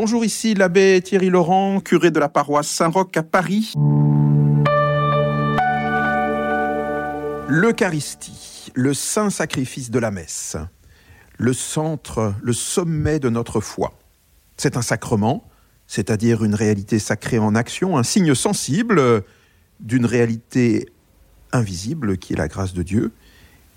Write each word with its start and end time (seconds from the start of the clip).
Bonjour, 0.00 0.24
ici 0.24 0.54
l'abbé 0.54 1.02
Thierry 1.02 1.28
Laurent, 1.28 1.80
curé 1.80 2.12
de 2.12 2.20
la 2.20 2.28
paroisse 2.28 2.68
Saint-Roch 2.68 3.16
à 3.16 3.24
Paris. 3.24 3.72
L'Eucharistie, 7.48 8.70
le 8.74 8.94
saint 8.94 9.28
sacrifice 9.28 9.90
de 9.90 9.98
la 9.98 10.12
messe, 10.12 10.56
le 11.36 11.52
centre, 11.52 12.32
le 12.40 12.52
sommet 12.52 13.18
de 13.18 13.28
notre 13.28 13.60
foi. 13.60 13.98
C'est 14.56 14.76
un 14.76 14.82
sacrement, 14.82 15.48
c'est-à-dire 15.88 16.44
une 16.44 16.54
réalité 16.54 17.00
sacrée 17.00 17.40
en 17.40 17.56
action, 17.56 17.98
un 17.98 18.04
signe 18.04 18.36
sensible 18.36 19.24
d'une 19.80 20.06
réalité 20.06 20.86
invisible 21.50 22.18
qui 22.18 22.34
est 22.34 22.36
la 22.36 22.46
grâce 22.46 22.72
de 22.72 22.84
Dieu, 22.84 23.10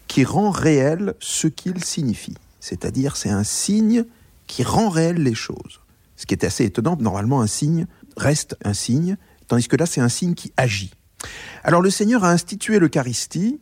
qui 0.07 0.23
rend 0.23 0.51
réel 0.51 1.15
ce 1.19 1.47
qu'il 1.47 1.83
signifie. 1.83 2.37
C'est-à-dire 2.59 3.15
c'est 3.17 3.31
un 3.31 3.43
signe 3.43 4.05
qui 4.45 4.61
rend 4.61 4.89
réel 4.89 5.15
les 5.15 5.33
choses. 5.33 5.81
Ce 6.21 6.27
qui 6.27 6.35
est 6.35 6.45
assez 6.45 6.65
étonnant, 6.65 6.95
normalement 6.97 7.41
un 7.41 7.47
signe 7.47 7.87
reste 8.15 8.55
un 8.63 8.75
signe, 8.75 9.17
tandis 9.47 9.67
que 9.67 9.75
là 9.75 9.87
c'est 9.87 10.01
un 10.01 10.07
signe 10.07 10.35
qui 10.35 10.53
agit. 10.55 10.93
Alors 11.63 11.81
le 11.81 11.89
Seigneur 11.89 12.23
a 12.23 12.29
institué 12.29 12.77
l'Eucharistie, 12.77 13.59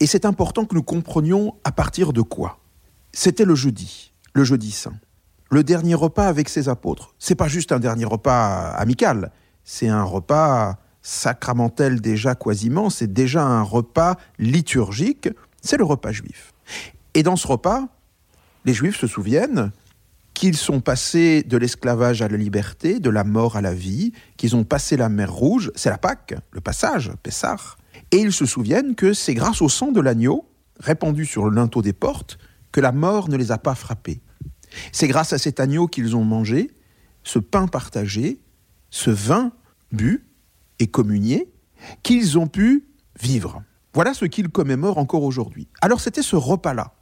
et 0.00 0.06
c'est 0.06 0.24
important 0.24 0.64
que 0.64 0.74
nous 0.74 0.82
comprenions 0.82 1.56
à 1.62 1.72
partir 1.72 2.14
de 2.14 2.22
quoi. 2.22 2.58
C'était 3.12 3.44
le 3.44 3.54
jeudi, 3.54 4.14
le 4.32 4.44
jeudi 4.44 4.70
saint, 4.70 4.94
le 5.50 5.62
dernier 5.62 5.94
repas 5.94 6.26
avec 6.26 6.48
ses 6.48 6.70
apôtres. 6.70 7.14
C'est 7.18 7.34
pas 7.34 7.48
juste 7.48 7.70
un 7.70 7.80
dernier 7.80 8.06
repas 8.06 8.70
amical, 8.70 9.30
c'est 9.62 9.88
un 9.88 10.04
repas 10.04 10.78
sacramentel 11.02 12.00
déjà 12.00 12.34
quasiment, 12.34 12.88
c'est 12.88 13.12
déjà 13.12 13.44
un 13.44 13.60
repas 13.60 14.16
liturgique, 14.38 15.28
c'est 15.60 15.76
le 15.76 15.84
repas 15.84 16.12
juif. 16.12 16.54
Et 17.12 17.22
dans 17.22 17.36
ce 17.36 17.46
repas, 17.46 17.88
les 18.64 18.72
juifs 18.72 18.98
se 18.98 19.06
souviennent 19.06 19.70
qu'ils 20.34 20.56
sont 20.56 20.80
passés 20.80 21.42
de 21.44 21.56
l'esclavage 21.56 22.20
à 22.20 22.28
la 22.28 22.36
liberté, 22.36 22.98
de 22.98 23.10
la 23.10 23.24
mort 23.24 23.56
à 23.56 23.62
la 23.62 23.72
vie, 23.72 24.12
qu'ils 24.36 24.56
ont 24.56 24.64
passé 24.64 24.96
la 24.96 25.08
mer 25.08 25.32
Rouge, 25.32 25.70
c'est 25.76 25.90
la 25.90 25.98
Pâque, 25.98 26.34
le 26.50 26.60
passage, 26.60 27.12
Pessah, 27.22 27.56
et 28.10 28.18
ils 28.18 28.32
se 28.32 28.44
souviennent 28.44 28.94
que 28.96 29.12
c'est 29.12 29.34
grâce 29.34 29.62
au 29.62 29.68
sang 29.68 29.92
de 29.92 30.00
l'agneau, 30.00 30.48
répandu 30.80 31.24
sur 31.24 31.44
le 31.48 31.54
linteau 31.54 31.82
des 31.82 31.92
portes, 31.92 32.38
que 32.72 32.80
la 32.80 32.92
mort 32.92 33.28
ne 33.28 33.36
les 33.36 33.52
a 33.52 33.58
pas 33.58 33.76
frappés. 33.76 34.20
C'est 34.90 35.06
grâce 35.06 35.32
à 35.32 35.38
cet 35.38 35.60
agneau 35.60 35.86
qu'ils 35.86 36.16
ont 36.16 36.24
mangé, 36.24 36.72
ce 37.22 37.38
pain 37.38 37.68
partagé, 37.68 38.40
ce 38.90 39.10
vin 39.10 39.52
bu 39.92 40.26
et 40.80 40.88
communié, 40.88 41.52
qu'ils 42.02 42.38
ont 42.38 42.48
pu 42.48 42.88
vivre. 43.20 43.62
Voilà 43.92 44.12
ce 44.12 44.24
qu'ils 44.24 44.48
commémorent 44.48 44.98
encore 44.98 45.22
aujourd'hui. 45.22 45.68
Alors 45.80 46.00
c'était 46.00 46.22
ce 46.22 46.34
repas-là. 46.34 46.94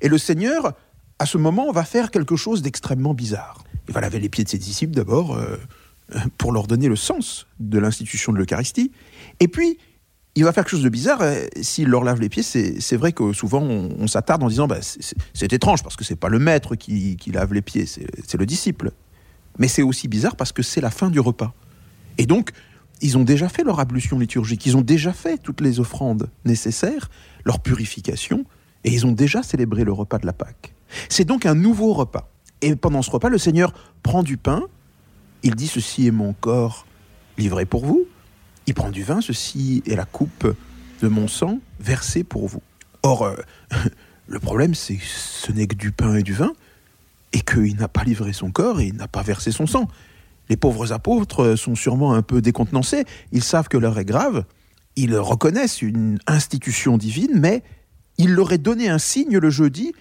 Et 0.00 0.08
le 0.08 0.18
Seigneur 0.18 0.74
à 1.18 1.26
ce 1.26 1.38
moment, 1.38 1.70
va 1.72 1.84
faire 1.84 2.10
quelque 2.10 2.36
chose 2.36 2.62
d'extrêmement 2.62 3.14
bizarre. 3.14 3.64
Il 3.88 3.94
va 3.94 4.00
laver 4.00 4.20
les 4.20 4.28
pieds 4.28 4.44
de 4.44 4.48
ses 4.48 4.58
disciples 4.58 4.94
d'abord, 4.94 5.36
euh, 5.36 5.56
pour 6.38 6.52
leur 6.52 6.66
donner 6.66 6.88
le 6.88 6.96
sens 6.96 7.46
de 7.60 7.78
l'institution 7.78 8.32
de 8.32 8.38
l'Eucharistie. 8.38 8.92
Et 9.40 9.48
puis, 9.48 9.78
il 10.34 10.44
va 10.44 10.52
faire 10.52 10.64
quelque 10.64 10.72
chose 10.72 10.84
de 10.84 10.88
bizarre. 10.88 11.20
Euh, 11.22 11.46
s'il 11.60 11.88
leur 11.88 12.04
lave 12.04 12.20
les 12.20 12.28
pieds, 12.28 12.42
c'est 12.42 12.96
vrai 12.96 13.12
que 13.12 13.32
souvent 13.32 13.62
on, 13.62 14.06
s'attarde 14.06 14.42
en 14.42 14.48
disant 14.48 14.68
bah, 14.68 14.78
c'est 15.34 15.52
étrange 15.52 15.82
parce 15.82 15.96
que 15.96 16.04
c'est 16.04 16.16
pas 16.16 16.28
le 16.28 16.38
maître 16.38 16.76
qui, 16.76 17.16
qui 17.16 17.32
lave 17.32 17.52
les 17.52 17.62
pieds, 17.62 17.86
c'est 17.86 18.36
le 18.36 18.46
disciple. 18.46 18.92
Mais 19.58 19.66
c'est 19.66 19.82
aussi 19.82 20.06
bizarre 20.06 20.36
parce 20.36 20.52
que 20.52 20.62
c'est 20.62 20.80
la 20.80 20.90
fin 20.90 21.10
du 21.10 21.18
repas. 21.18 21.52
Et 22.18 22.26
donc, 22.26 22.50
ils 23.00 23.16
ont 23.18 23.24
déjà 23.24 23.48
fait 23.48 23.64
leur 23.64 23.80
ablution 23.80 24.18
liturgique, 24.18 24.66
ils 24.66 24.76
ont 24.76 24.82
déjà 24.82 25.12
fait 25.12 25.38
toutes 25.38 25.60
les 25.60 25.80
offrandes 25.80 26.30
nécessaires, 26.44 27.10
leur 27.44 27.60
purification, 27.60 28.44
et 28.84 28.92
ils 28.92 29.06
ont 29.06 29.12
déjà 29.12 29.42
célébré 29.42 29.84
le 29.84 29.92
repas 29.92 30.18
de 30.18 30.26
la 30.26 30.32
Pâque. 30.32 30.74
C'est 31.08 31.24
donc 31.24 31.46
un 31.46 31.54
nouveau 31.54 31.92
repas. 31.92 32.30
Et 32.60 32.74
pendant 32.76 33.02
ce 33.02 33.10
repas, 33.10 33.28
le 33.28 33.38
Seigneur 33.38 33.72
prend 34.02 34.22
du 34.22 34.36
pain, 34.36 34.62
il 35.42 35.54
dit 35.54 35.68
Ceci 35.68 36.06
est 36.06 36.12
mon 36.12 36.32
corps 36.32 36.86
livré 37.36 37.66
pour 37.66 37.84
vous. 37.84 38.06
Il 38.66 38.74
prend 38.74 38.90
du 38.90 39.02
vin, 39.02 39.20
ceci 39.20 39.82
est 39.86 39.96
la 39.96 40.04
coupe 40.04 40.54
de 41.00 41.08
mon 41.08 41.28
sang 41.28 41.60
versée 41.80 42.24
pour 42.24 42.48
vous. 42.48 42.62
Or, 43.02 43.22
euh, 43.22 43.36
le 44.26 44.40
problème, 44.40 44.74
c'est 44.74 44.96
que 44.96 45.04
ce 45.04 45.52
n'est 45.52 45.66
que 45.66 45.76
du 45.76 45.92
pain 45.92 46.16
et 46.16 46.22
du 46.22 46.34
vin, 46.34 46.52
et 47.32 47.40
qu'il 47.40 47.76
n'a 47.76 47.88
pas 47.88 48.04
livré 48.04 48.32
son 48.32 48.50
corps 48.50 48.80
et 48.80 48.86
il 48.86 48.96
n'a 48.96 49.08
pas 49.08 49.22
versé 49.22 49.52
son 49.52 49.66
sang. 49.66 49.88
Les 50.48 50.56
pauvres 50.56 50.92
apôtres 50.92 51.56
sont 51.56 51.74
sûrement 51.74 52.14
un 52.14 52.22
peu 52.22 52.40
décontenancés, 52.40 53.04
ils 53.32 53.42
savent 53.42 53.68
que 53.68 53.76
l'heure 53.76 53.98
est 53.98 54.04
grave, 54.04 54.44
ils 54.96 55.16
reconnaissent 55.16 55.82
une 55.82 56.18
institution 56.26 56.96
divine, 56.96 57.38
mais 57.38 57.62
il 58.16 58.32
leur 58.32 58.52
est 58.52 58.58
donné 58.58 58.88
un 58.88 58.98
signe 58.98 59.38
le 59.38 59.50
jeudi 59.50 59.92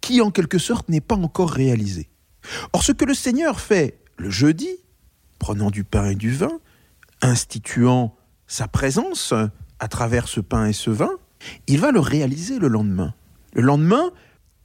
qui 0.00 0.20
en 0.20 0.30
quelque 0.30 0.58
sorte 0.58 0.88
n'est 0.88 1.00
pas 1.00 1.16
encore 1.16 1.50
réalisé. 1.50 2.08
Or 2.72 2.82
ce 2.82 2.92
que 2.92 3.04
le 3.04 3.14
Seigneur 3.14 3.60
fait 3.60 3.98
le 4.16 4.30
jeudi, 4.30 4.68
prenant 5.38 5.70
du 5.70 5.84
pain 5.84 6.10
et 6.10 6.14
du 6.14 6.32
vin, 6.32 6.60
instituant 7.22 8.14
sa 8.46 8.68
présence 8.68 9.34
à 9.78 9.88
travers 9.88 10.28
ce 10.28 10.40
pain 10.40 10.66
et 10.66 10.72
ce 10.72 10.90
vin, 10.90 11.10
il 11.66 11.80
va 11.80 11.90
le 11.90 12.00
réaliser 12.00 12.58
le 12.58 12.68
lendemain. 12.68 13.14
Le 13.54 13.62
lendemain, 13.62 14.10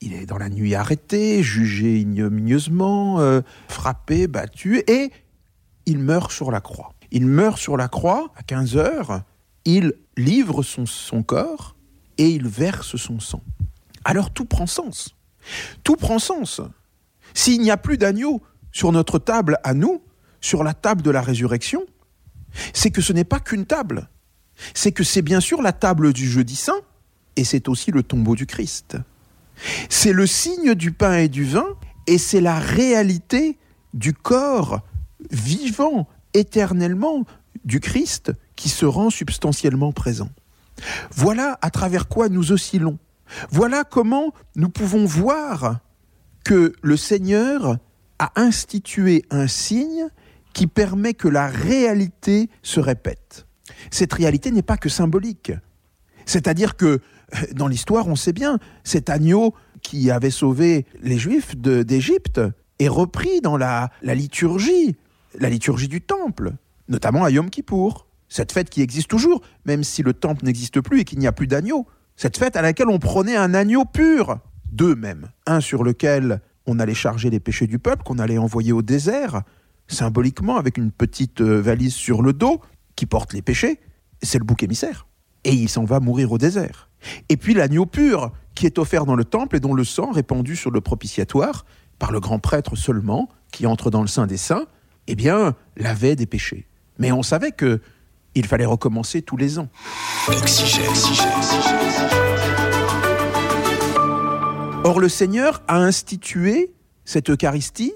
il 0.02 0.14
est 0.14 0.26
dans 0.26 0.38
la 0.38 0.50
nuit 0.50 0.76
arrêté, 0.76 1.42
jugé 1.42 2.00
ignominieusement, 2.00 3.20
euh, 3.20 3.42
frappé, 3.68 4.28
battu, 4.28 4.84
et 4.88 5.12
il 5.86 6.00
meurt 6.00 6.32
sur 6.32 6.52
la 6.52 6.62
croix. 6.62 6.94
Il 7.12 7.26
meurt 7.26 7.58
sur 7.58 7.78
la 7.78 7.88
croix 7.88 8.32
à 8.36 8.44
15 8.44 8.78
heures, 8.78 9.22
il 9.64 9.94
livre 10.18 10.64
son, 10.64 10.86
son 10.86 11.24
corps 11.24 11.76
et 12.18 12.30
il 12.30 12.48
verse 12.48 12.96
son 12.98 13.20
sang. 13.20 13.42
Alors 14.04 14.32
tout 14.32 14.46
prend 14.46 14.68
sens. 14.68 15.16
Tout 15.84 15.96
prend 15.96 16.20
sens. 16.20 16.62
S'il 17.34 17.62
n'y 17.62 17.72
a 17.72 17.78
plus 17.78 17.98
d'agneau 17.98 18.42
sur 18.72 18.92
notre 18.92 19.20
table 19.20 19.60
à 19.64 19.74
nous, 19.74 20.02
sur 20.42 20.64
la 20.64 20.74
table 20.74 21.02
de 21.02 21.12
la 21.12 21.22
résurrection, 21.22 21.84
c'est 22.74 22.92
que 22.92 23.02
ce 23.02 23.14
n'est 23.14 23.24
pas 23.24 23.40
qu'une 23.40 23.66
table. 23.66 24.10
C'est 24.74 24.92
que 24.92 25.04
c'est 25.04 25.22
bien 25.22 25.40
sûr 25.40 25.62
la 25.62 25.74
table 25.74 26.14
du 26.14 26.30
jeudi 26.30 26.56
saint, 26.56 26.80
et 27.36 27.44
c'est 27.44 27.68
aussi 27.68 27.92
le 27.92 28.04
tombeau 28.04 28.36
du 28.36 28.46
Christ. 28.46 28.98
C'est 29.90 30.14
le 30.14 30.28
signe 30.28 30.76
du 30.76 30.92
pain 30.92 31.18
et 31.18 31.28
du 31.28 31.44
vin, 31.46 31.68
et 32.08 32.18
c'est 32.18 32.42
la 32.42 32.60
réalité 32.60 33.58
du 33.94 34.14
corps 34.14 34.82
vivant 35.32 36.08
éternellement 36.34 37.24
du 37.64 37.80
Christ 37.80 38.32
qui 38.56 38.70
se 38.70 38.86
rend 38.86 39.10
substantiellement 39.10 39.92
présent. 39.92 40.30
Voilà 41.12 41.58
à 41.62 41.70
travers 41.70 42.08
quoi 42.08 42.30
nous 42.30 42.52
oscillons. 42.52 43.00
Voilà 43.50 43.84
comment 43.84 44.34
nous 44.56 44.70
pouvons 44.70 45.06
voir 45.06 45.80
que 46.44 46.74
le 46.82 46.98
Seigneur 46.98 47.78
a 48.20 48.32
institué 48.36 49.26
un 49.30 49.48
signe 49.48 50.08
qui 50.54 50.68
permet 50.68 51.14
que 51.14 51.28
la 51.28 51.48
réalité 51.48 52.50
se 52.64 52.80
répète. 52.80 53.46
Cette 53.92 54.14
réalité 54.14 54.52
n'est 54.52 54.62
pas 54.62 54.78
que 54.78 54.90
symbolique. 54.90 55.52
C'est-à-dire 56.26 56.78
que 56.78 57.02
dans 57.54 57.68
l'histoire, 57.68 58.08
on 58.08 58.16
sait 58.16 58.34
bien, 58.34 58.60
cet 58.84 59.10
agneau 59.10 59.54
qui 59.82 60.10
avait 60.12 60.32
sauvé 60.32 60.86
les 61.02 61.18
Juifs 61.18 61.58
d'Égypte 61.58 62.42
est 62.80 62.88
repris 62.88 63.42
dans 63.42 63.58
la, 63.58 63.92
la 64.02 64.16
liturgie, 64.16 64.96
la 65.38 65.50
liturgie 65.50 65.88
du 65.88 66.02
temple, 66.02 66.54
notamment 66.88 67.24
à 67.24 67.30
Yom 67.32 67.50
Kippour. 67.50 68.08
Cette 68.28 68.52
fête 68.52 68.70
qui 68.70 68.82
existe 68.82 69.10
toujours, 69.10 69.42
même 69.66 69.84
si 69.84 70.02
le 70.02 70.14
temple 70.14 70.46
n'existe 70.46 70.82
plus 70.82 71.02
et 71.02 71.04
qu'il 71.04 71.20
n'y 71.20 71.28
a 71.28 71.32
plus 71.32 71.48
d'agneau. 71.48 71.86
Cette 72.16 72.38
fête 72.38 72.56
à 72.56 72.62
laquelle 72.62 72.90
on 72.90 73.00
prenait 73.00 73.36
un 73.36 73.54
agneau 73.54 73.84
pur, 73.84 74.40
deux 74.72 74.96
même, 74.96 75.30
un 75.46 75.60
sur 75.60 75.84
lequel 75.84 76.42
on 76.66 76.80
allait 76.80 76.94
charger 76.94 77.30
les 77.30 77.40
péchés 77.40 77.68
du 77.68 77.78
peuple, 77.78 78.04
qu'on 78.04 78.20
allait 78.20 78.38
envoyer 78.38 78.72
au 78.72 78.82
désert, 78.82 79.42
symboliquement 79.88 80.58
avec 80.58 80.78
une 80.78 80.92
petite 80.92 81.42
euh, 81.42 81.62
valise 81.62 81.94
sur 81.94 82.22
le 82.22 82.34
dos 82.34 82.62
qui 82.96 83.06
porte 83.06 83.34
les 83.34 83.42
péchés, 83.42 83.80
c'est 84.22 84.40
le 84.40 84.46
bouc 84.46 84.64
émissaire. 84.64 85.08
Et 85.44 85.54
il 85.54 85.70
s'en 85.70 85.84
va 85.84 86.00
mourir 86.00 86.32
au 86.32 86.38
désert. 86.38 86.90
Et 87.30 87.38
puis 87.38 87.54
l'agneau 87.54 87.86
pur, 87.86 88.32
qui 88.56 88.66
est 88.66 88.80
offert 88.80 89.06
dans 89.06 89.16
le 89.16 89.26
temple 89.26 89.58
et 89.58 89.60
dont 89.60 89.74
le 89.74 89.84
sang 89.84 90.12
répandu 90.12 90.56
sur 90.56 90.72
le 90.72 90.82
propitiatoire, 90.82 91.66
par 92.00 92.12
le 92.12 92.20
grand 92.20 92.40
prêtre 92.40 92.76
seulement, 92.76 93.30
qui 93.52 93.68
entre 93.68 93.92
dans 93.92 94.02
le 94.02 94.08
sein 94.08 94.26
des 94.26 94.38
saints, 94.38 94.66
eh 95.08 95.16
bien, 95.16 95.56
lavait 95.78 96.16
des 96.16 96.26
péchés. 96.26 96.68
Mais 96.98 97.12
on 97.12 97.24
savait 97.24 97.52
que 97.52 97.82
il 98.36 98.46
fallait 98.46 98.66
recommencer 98.66 99.22
tous 99.22 99.38
les 99.38 99.58
ans. 99.60 99.70
Or, 104.84 105.00
le 105.00 105.10
Seigneur 105.10 105.64
a 105.68 105.78
institué 105.78 106.74
cette 107.06 107.30
Eucharistie 107.30 107.94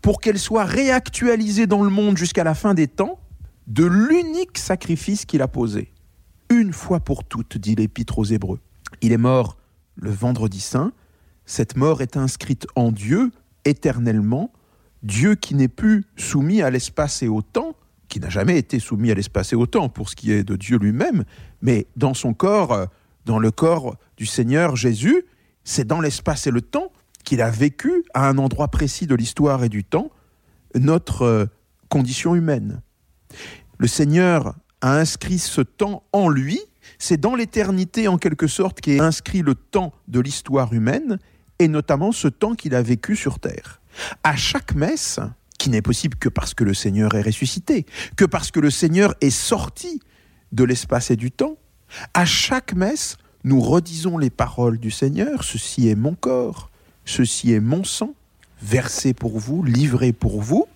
pour 0.00 0.20
qu'elle 0.20 0.38
soit 0.38 0.64
réactualisée 0.64 1.66
dans 1.66 1.82
le 1.82 1.90
monde 1.90 2.16
jusqu'à 2.16 2.44
la 2.44 2.54
fin 2.54 2.74
des 2.74 2.88
temps 2.88 3.18
de 3.66 3.84
l'unique 3.84 4.58
sacrifice 4.58 5.24
qu'il 5.24 5.42
a 5.42 5.48
posé. 5.48 5.92
Une 6.50 6.72
fois 6.72 7.00
pour 7.00 7.24
toutes, 7.24 7.58
dit 7.58 7.74
l'Épître 7.74 8.18
aux 8.18 8.24
Hébreux. 8.24 8.60
Il 9.00 9.12
est 9.12 9.18
mort 9.18 9.56
le 9.96 10.10
vendredi 10.10 10.60
saint. 10.60 10.92
Cette 11.46 11.76
mort 11.76 12.02
est 12.02 12.16
inscrite 12.16 12.66
en 12.76 12.92
Dieu 12.92 13.30
éternellement, 13.64 14.52
Dieu 15.02 15.34
qui 15.34 15.54
n'est 15.54 15.68
plus 15.68 16.04
soumis 16.16 16.62
à 16.62 16.70
l'espace 16.70 17.22
et 17.22 17.28
au 17.28 17.42
temps, 17.42 17.74
qui 18.14 18.20
n'a 18.20 18.30
jamais 18.30 18.58
été 18.58 18.78
soumis 18.78 19.10
à 19.10 19.14
l'espace 19.14 19.52
et 19.52 19.56
au 19.56 19.66
temps 19.66 19.88
pour 19.88 20.08
ce 20.08 20.14
qui 20.14 20.30
est 20.30 20.44
de 20.44 20.54
Dieu 20.54 20.78
lui-même, 20.78 21.24
mais 21.62 21.88
dans 21.96 22.14
son 22.14 22.32
corps, 22.32 22.72
euh, 22.72 22.86
dans 23.24 23.40
le 23.40 23.50
corps 23.50 23.96
du 24.16 24.24
Seigneur 24.24 24.76
Jésus, 24.76 25.24
c'est 25.64 25.84
dans 25.84 26.00
l'espace 26.00 26.46
et 26.46 26.52
le 26.52 26.60
temps 26.60 26.92
qu'il 27.24 27.42
a 27.42 27.50
vécu 27.50 28.04
à 28.14 28.28
un 28.28 28.38
endroit 28.38 28.68
précis 28.68 29.08
de 29.08 29.16
l'histoire 29.16 29.64
et 29.64 29.68
du 29.68 29.82
temps 29.82 30.12
notre 30.76 31.48
condition 31.88 32.36
humaine. 32.36 32.82
Le 33.78 33.88
Seigneur 33.88 34.54
a 34.80 34.96
inscrit 34.96 35.40
ce 35.40 35.60
temps 35.60 36.04
en 36.12 36.28
lui, 36.28 36.60
c'est 37.00 37.20
dans 37.20 37.34
l'éternité 37.34 38.06
en 38.06 38.16
quelque 38.16 38.46
sorte 38.46 38.80
qu'est 38.80 39.00
inscrit 39.00 39.42
le 39.42 39.56
temps 39.56 39.92
de 40.06 40.20
l'histoire 40.20 40.72
humaine, 40.72 41.18
et 41.58 41.66
notamment 41.66 42.12
ce 42.12 42.28
temps 42.28 42.54
qu'il 42.54 42.76
a 42.76 42.82
vécu 42.82 43.16
sur 43.16 43.40
terre. 43.40 43.80
À 44.22 44.36
chaque 44.36 44.76
messe, 44.76 45.18
qui 45.64 45.70
n'est 45.70 45.80
possible 45.80 46.18
que 46.18 46.28
parce 46.28 46.52
que 46.52 46.62
le 46.62 46.74
Seigneur 46.74 47.14
est 47.14 47.22
ressuscité, 47.22 47.86
que 48.16 48.26
parce 48.26 48.50
que 48.50 48.60
le 48.60 48.68
Seigneur 48.68 49.14
est 49.22 49.30
sorti 49.30 49.98
de 50.52 50.62
l'espace 50.62 51.10
et 51.10 51.16
du 51.16 51.30
temps, 51.30 51.56
à 52.12 52.26
chaque 52.26 52.74
messe, 52.74 53.16
nous 53.44 53.62
redisons 53.62 54.18
les 54.18 54.28
paroles 54.28 54.76
du 54.76 54.90
Seigneur, 54.90 55.42
ceci 55.42 55.88
est 55.88 55.94
mon 55.94 56.14
corps, 56.14 56.70
ceci 57.06 57.52
est 57.52 57.60
mon 57.60 57.82
sang, 57.82 58.12
versé 58.60 59.14
pour 59.14 59.38
vous, 59.38 59.62
livré 59.62 60.12
pour 60.12 60.42
vous. 60.42 60.66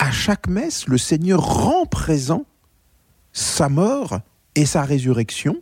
À 0.00 0.10
chaque 0.10 0.48
messe, 0.48 0.88
le 0.88 0.98
Seigneur 0.98 1.40
rend 1.40 1.86
présent 1.86 2.44
sa 3.32 3.68
mort 3.68 4.22
et 4.56 4.66
sa 4.66 4.82
résurrection 4.82 5.58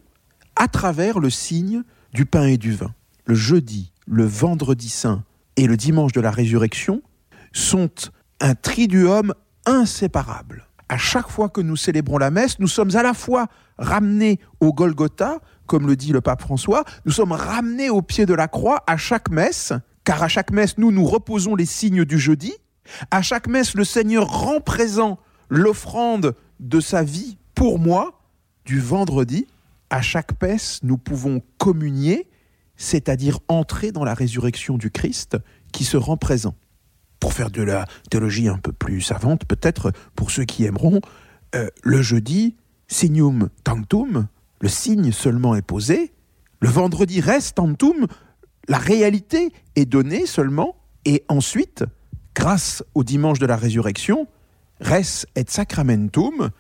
à 0.57 0.69
travers 0.69 1.19
le 1.19 1.29
signe 1.29 1.83
du 2.15 2.25
pain 2.25 2.47
et 2.47 2.57
du 2.57 2.73
vin. 2.73 2.95
Le 3.27 3.35
jeudi, 3.35 3.93
le 4.07 4.25
vendredi 4.25 4.89
saint 4.89 5.23
et 5.57 5.67
le 5.67 5.77
dimanche 5.77 6.13
de 6.13 6.23
la 6.23 6.31
résurrection 6.31 7.03
sont 7.53 7.91
un 8.41 8.55
triduum 8.55 9.35
inséparable. 9.67 10.67
À 10.89 10.99
chaque 10.99 11.29
fois 11.29 11.49
que 11.49 11.61
nous 11.61 11.77
célébrons 11.77 12.19
la 12.19 12.31
messe, 12.31 12.59
nous 12.59 12.67
sommes 12.67 12.97
à 12.97 13.03
la 13.03 13.15
fois 13.15 13.47
ramenés 13.79 14.41
au 14.61 14.73
Golgotha, 14.73 15.39
comme 15.67 15.87
le 15.87 15.95
dit 15.95 16.13
le 16.13 16.21
pape 16.21 16.43
François, 16.43 16.85
nous 17.05 17.13
sommes 17.13 17.33
ramenés 17.33 17.91
au 17.91 18.03
pied 18.03 18.27
de 18.27 18.35
la 18.35 18.49
croix 18.49 18.83
à 18.87 18.97
chaque 18.97 19.31
messe, 19.31 19.73
car 20.03 20.23
à 20.23 20.29
chaque 20.29 20.51
messe, 20.51 20.79
nous 20.79 20.91
nous 20.91 21.05
reposons 21.05 21.55
les 21.55 21.67
signes 21.67 22.05
du 22.05 22.19
jeudi. 22.19 22.53
À 23.13 23.23
chaque 23.23 23.47
messe, 23.47 23.75
le 23.75 23.85
Seigneur 23.85 24.27
rend 24.27 24.61
présent 24.61 25.19
l'offrande 25.49 26.35
de 26.59 26.81
sa 26.81 27.05
vie 27.05 27.39
pour 27.55 27.79
moi 27.79 28.21
du 28.65 28.81
vendredi. 28.81 29.47
À 29.91 30.03
chaque 30.03 30.43
messe, 30.43 30.81
nous 30.83 30.99
pouvons 30.99 31.43
communier, 31.59 32.29
c'est-à-dire 32.77 33.39
entrer 33.47 33.93
dans 33.93 34.05
la 34.05 34.15
résurrection 34.15 34.77
du 34.77 34.91
Christ 34.91 35.37
qui 35.73 35.85
se 35.85 35.97
rend 35.97 36.17
présent 36.17 36.55
pour 37.21 37.35
faire 37.35 37.51
de 37.51 37.63
la 37.63 37.87
théologie 38.11 38.49
un 38.49 38.59
peu 38.59 38.73
plus 38.73 39.03
savante, 39.03 39.45
peut-être 39.45 39.93
pour 40.17 40.31
ceux 40.31 40.45
qui 40.45 40.65
aimeront, 40.65 41.01
euh, 41.55 41.69
le 41.83 42.03
jeudi, 42.03 42.57
signum 42.89 43.51
tantum, 43.63 44.27
le 44.61 44.69
signe 44.69 45.13
seulement 45.13 45.55
est 45.55 45.63
posé, 45.63 46.13
le 46.61 46.69
vendredi 46.69 47.21
reste 47.21 47.57
tantum, 47.57 48.07
la 48.69 48.79
réalité 48.79 49.53
est 49.77 49.87
donnée 49.87 50.27
seulement, 50.27 50.77
et 51.05 51.25
ensuite, 51.29 51.85
grâce 52.35 52.83
au 52.95 53.05
dimanche 53.05 53.39
de 53.39 53.47
la 53.47 53.57
résurrection, 53.57 54.27
res 54.81 55.27
et 55.37 55.45
sacramentum, 55.47 56.51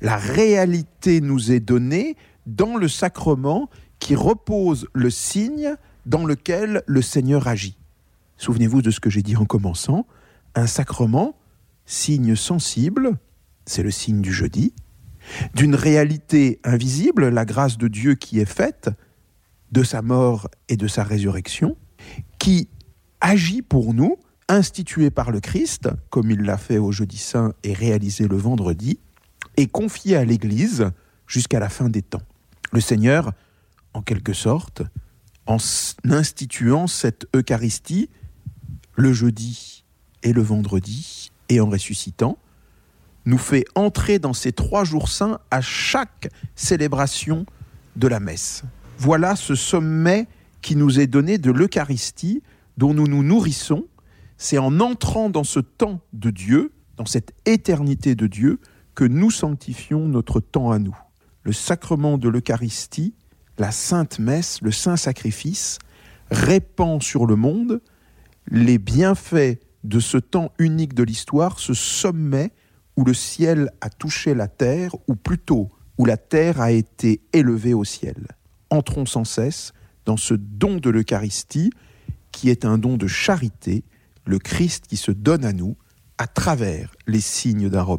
la 0.00 0.16
réalité 0.16 1.20
nous 1.20 1.52
est 1.52 1.60
donnée 1.60 2.16
dans 2.46 2.76
le 2.76 2.88
sacrement 2.88 3.68
qui 3.98 4.14
repose 4.14 4.86
le 4.94 5.10
signe 5.10 5.74
dans 6.06 6.24
lequel 6.24 6.82
le 6.86 7.02
Seigneur 7.02 7.48
agit. 7.48 7.77
Souvenez-vous 8.38 8.82
de 8.82 8.90
ce 8.90 9.00
que 9.00 9.10
j'ai 9.10 9.22
dit 9.22 9.36
en 9.36 9.44
commençant. 9.44 10.06
Un 10.54 10.66
sacrement, 10.66 11.36
signe 11.84 12.36
sensible, 12.36 13.18
c'est 13.66 13.82
le 13.82 13.90
signe 13.90 14.22
du 14.22 14.32
jeudi, 14.32 14.72
d'une 15.54 15.74
réalité 15.74 16.60
invisible, 16.64 17.28
la 17.28 17.44
grâce 17.44 17.76
de 17.76 17.88
Dieu 17.88 18.14
qui 18.14 18.40
est 18.40 18.50
faite, 18.50 18.90
de 19.72 19.82
sa 19.82 20.00
mort 20.00 20.48
et 20.68 20.76
de 20.76 20.86
sa 20.88 21.02
résurrection, 21.02 21.76
qui 22.38 22.68
agit 23.20 23.60
pour 23.60 23.92
nous, 23.92 24.16
institué 24.48 25.10
par 25.10 25.30
le 25.30 25.40
Christ, 25.40 25.90
comme 26.08 26.30
il 26.30 26.40
l'a 26.40 26.56
fait 26.56 26.78
au 26.78 26.92
jeudi 26.92 27.18
saint 27.18 27.52
et 27.64 27.74
réalisé 27.74 28.26
le 28.28 28.36
vendredi, 28.36 28.98
et 29.56 29.66
confié 29.66 30.16
à 30.16 30.24
l'Église 30.24 30.90
jusqu'à 31.26 31.58
la 31.58 31.68
fin 31.68 31.88
des 31.88 32.00
temps. 32.00 32.22
Le 32.72 32.80
Seigneur, 32.80 33.32
en 33.92 34.00
quelque 34.00 34.32
sorte, 34.32 34.82
en 35.46 35.58
instituant 36.04 36.86
cette 36.86 37.26
Eucharistie, 37.34 38.08
le 38.98 39.12
jeudi 39.12 39.84
et 40.24 40.32
le 40.32 40.42
vendredi, 40.42 41.30
et 41.48 41.60
en 41.60 41.70
ressuscitant, 41.70 42.36
nous 43.26 43.38
fait 43.38 43.64
entrer 43.76 44.18
dans 44.18 44.32
ces 44.32 44.52
trois 44.52 44.82
jours 44.84 45.08
saints 45.08 45.38
à 45.52 45.60
chaque 45.60 46.28
célébration 46.56 47.46
de 47.94 48.08
la 48.08 48.18
messe. 48.18 48.64
Voilà 48.98 49.36
ce 49.36 49.54
sommet 49.54 50.26
qui 50.62 50.74
nous 50.74 50.98
est 50.98 51.06
donné 51.06 51.38
de 51.38 51.52
l'Eucharistie, 51.52 52.42
dont 52.76 52.92
nous 52.92 53.06
nous 53.06 53.22
nourrissons. 53.22 53.86
C'est 54.36 54.58
en 54.58 54.80
entrant 54.80 55.30
dans 55.30 55.44
ce 55.44 55.60
temps 55.60 56.00
de 56.12 56.30
Dieu, 56.30 56.72
dans 56.96 57.06
cette 57.06 57.32
éternité 57.46 58.16
de 58.16 58.26
Dieu, 58.26 58.58
que 58.96 59.04
nous 59.04 59.30
sanctifions 59.30 60.08
notre 60.08 60.40
temps 60.40 60.72
à 60.72 60.80
nous. 60.80 60.96
Le 61.44 61.52
sacrement 61.52 62.18
de 62.18 62.28
l'Eucharistie, 62.28 63.14
la 63.58 63.70
sainte 63.70 64.18
messe, 64.18 64.60
le 64.60 64.72
saint 64.72 64.96
sacrifice, 64.96 65.78
répand 66.32 67.00
sur 67.00 67.26
le 67.26 67.36
monde 67.36 67.80
les 68.50 68.78
bienfaits 68.78 69.58
de 69.84 70.00
ce 70.00 70.18
temps 70.18 70.52
unique 70.58 70.94
de 70.94 71.02
l'histoire, 71.02 71.58
ce 71.58 71.74
sommet 71.74 72.52
où 72.96 73.04
le 73.04 73.14
ciel 73.14 73.70
a 73.80 73.90
touché 73.90 74.34
la 74.34 74.48
terre, 74.48 74.94
ou 75.06 75.14
plutôt 75.14 75.70
où 75.98 76.04
la 76.04 76.16
terre 76.16 76.60
a 76.60 76.72
été 76.72 77.20
élevée 77.32 77.74
au 77.74 77.84
ciel. 77.84 78.26
Entrons 78.70 79.06
sans 79.06 79.24
cesse 79.24 79.72
dans 80.04 80.16
ce 80.16 80.34
don 80.34 80.76
de 80.76 80.90
l'Eucharistie, 80.90 81.70
qui 82.32 82.50
est 82.50 82.64
un 82.64 82.78
don 82.78 82.96
de 82.96 83.06
charité, 83.06 83.84
le 84.24 84.38
Christ 84.38 84.86
qui 84.88 84.96
se 84.96 85.10
donne 85.10 85.44
à 85.44 85.52
nous 85.52 85.76
à 86.18 86.26
travers 86.26 86.94
les 87.06 87.20
signes 87.20 87.68
d'un 87.68 87.82
repas. 87.82 87.96